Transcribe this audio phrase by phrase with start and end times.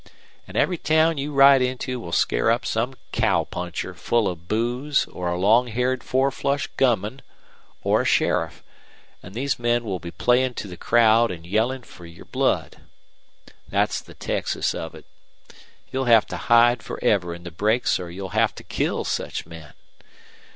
[0.47, 5.29] An' every town you ride into will scare up some cowpuncher full of booze or
[5.29, 7.21] a long haired four flush gunman
[7.83, 8.63] or a sheriff
[9.21, 12.77] an' these men will be playin' to the crowd an' yellin' for your blood.
[13.69, 15.05] Thet's the Texas of it.
[15.91, 19.45] You'll have to hide fer ever in the brakes or you'll have to KILL such
[19.45, 19.73] men.